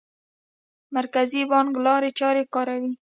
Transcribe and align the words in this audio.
مرکزي 0.95 1.41
بانک 1.51 1.71
لارې 1.85 2.09
چارې 2.19 2.43
کاروي. 2.53 2.93